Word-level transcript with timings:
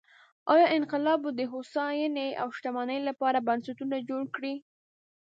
ایا 0.53 0.67
انقلاب 0.77 1.19
به 1.23 1.31
د 1.39 1.41
هوساینې 1.51 2.27
او 2.41 2.47
شتمنۍ 2.57 2.99
لپاره 3.09 3.45
بنسټونه 3.47 3.95
جوړ 4.09 4.23
کړي؟ 4.35 4.53